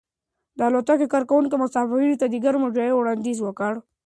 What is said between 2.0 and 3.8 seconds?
ته د ګرمو چایو وړاندیز وکړ.